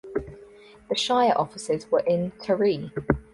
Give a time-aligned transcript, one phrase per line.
[0.89, 2.91] The shire offices were in Taree.